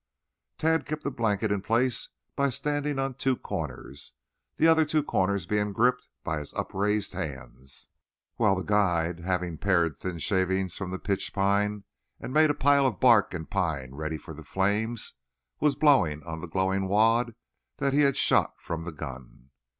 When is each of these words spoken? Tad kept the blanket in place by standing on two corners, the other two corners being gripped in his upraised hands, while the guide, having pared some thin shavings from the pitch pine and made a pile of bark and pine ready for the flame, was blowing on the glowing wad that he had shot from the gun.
Tad 0.57 0.87
kept 0.87 1.03
the 1.03 1.11
blanket 1.11 1.51
in 1.51 1.61
place 1.61 2.09
by 2.35 2.49
standing 2.49 2.97
on 2.97 3.13
two 3.13 3.35
corners, 3.37 4.13
the 4.57 4.67
other 4.67 4.83
two 4.83 5.03
corners 5.03 5.45
being 5.45 5.73
gripped 5.73 6.09
in 6.25 6.39
his 6.39 6.55
upraised 6.55 7.13
hands, 7.13 7.89
while 8.35 8.55
the 8.55 8.63
guide, 8.63 9.19
having 9.19 9.59
pared 9.59 9.99
some 9.99 10.13
thin 10.13 10.17
shavings 10.17 10.75
from 10.75 10.89
the 10.89 10.97
pitch 10.97 11.33
pine 11.33 11.83
and 12.19 12.33
made 12.33 12.49
a 12.49 12.55
pile 12.55 12.87
of 12.87 12.99
bark 12.99 13.35
and 13.35 13.51
pine 13.51 13.93
ready 13.93 14.17
for 14.17 14.33
the 14.33 14.43
flame, 14.43 14.97
was 15.59 15.75
blowing 15.75 16.23
on 16.23 16.41
the 16.41 16.47
glowing 16.47 16.87
wad 16.87 17.35
that 17.77 17.93
he 17.93 17.99
had 17.99 18.17
shot 18.17 18.55
from 18.59 18.85
the 18.85 18.91
gun. 18.91 19.51